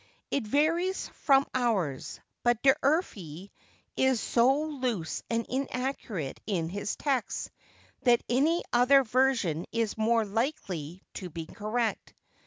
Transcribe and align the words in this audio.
It 0.31 0.47
varies 0.47 1.09
from 1.09 1.45
ours; 1.53 2.19
but 2.41 2.59
D'Urfey 2.63 3.51
is 3.95 4.19
so 4.19 4.63
loose 4.63 5.21
and 5.29 5.45
inaccurate 5.47 6.39
in 6.47 6.69
his 6.69 6.95
texts, 6.95 7.51
that 8.01 8.23
any 8.27 8.63
other 8.73 9.03
version 9.03 9.67
is 9.71 9.99
more 9.99 10.25
likely 10.25 11.03
to 11.13 11.29
be 11.29 11.45
correct. 11.45 12.15